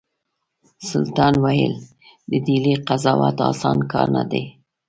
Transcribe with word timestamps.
سلطان 0.89 1.33
ویل 1.43 1.75
د 2.29 2.31
ډهلي 2.45 2.73
قضاوت 2.87 3.37
اسانه 3.51 3.85
کار 3.91 4.07
نه 4.15 4.23
دی. 4.31 4.43